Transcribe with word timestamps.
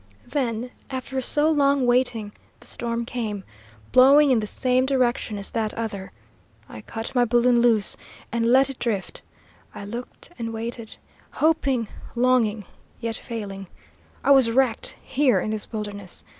"Then, 0.25 0.71
after 0.89 1.21
so 1.21 1.47
long 1.47 1.85
waiting, 1.85 2.33
the 2.59 2.65
storm 2.65 3.05
came, 3.05 3.43
blowing 3.91 4.31
in 4.31 4.39
the 4.39 4.47
same 4.47 4.83
direction 4.83 5.37
as 5.37 5.51
that 5.51 5.75
other. 5.75 6.11
I 6.67 6.81
cut 6.81 7.13
my 7.13 7.23
balloon 7.23 7.61
loose, 7.61 7.95
and 8.31 8.47
let 8.47 8.67
it 8.67 8.79
drift. 8.79 9.21
I 9.75 9.85
looked 9.85 10.31
and 10.39 10.51
waited, 10.51 10.97
hoping, 11.33 11.87
longing, 12.15 12.65
yet 12.99 13.17
failing! 13.17 13.67
I 14.23 14.31
was 14.31 14.49
wrecked, 14.49 14.95
here 15.03 15.39
in 15.39 15.51
this 15.51 15.71
wilderness. 15.71 16.23